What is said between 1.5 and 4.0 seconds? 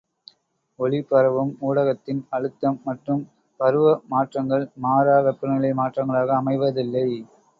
ஊடகத்தின் அழுத்தம் மற்றும் பரும